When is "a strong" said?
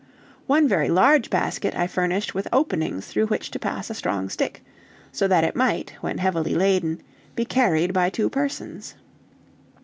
3.91-4.29